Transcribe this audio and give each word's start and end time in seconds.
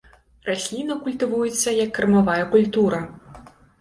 Расліна 0.49 0.95
культывуецца 1.03 1.69
як 1.83 1.91
кармавая 1.99 2.41
культура. 2.57 3.07